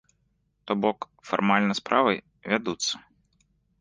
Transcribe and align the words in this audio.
То 0.69 0.77
бок 0.85 0.99
фармальна 1.31 1.73
справы 1.81 2.13
вядуцца. 2.51 2.93